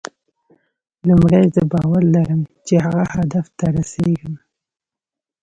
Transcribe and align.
لومړی 1.07 1.43
زه 1.55 1.61
باور 1.71 2.03
لرم 2.15 2.41
چې 2.67 2.75
هغه 2.85 3.03
هدف 3.15 3.45
ته 3.57 3.65
رسېږم. 3.75 4.33